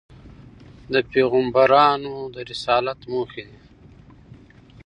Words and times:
د 0.93 0.95
پیغمبرانود 1.11 2.33
رسالت 2.51 2.99
موخي 3.11 3.43
دي. 3.49 3.59